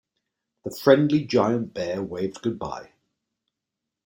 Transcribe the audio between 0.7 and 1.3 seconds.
friendly